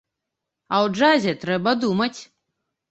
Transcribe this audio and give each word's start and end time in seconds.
А 0.73 0.79
ў 0.85 0.95
джазе 0.95 1.37
трэба 1.45 1.79
думаць! 1.87 2.17